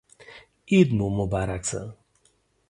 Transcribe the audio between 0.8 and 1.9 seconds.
مو مبارک شه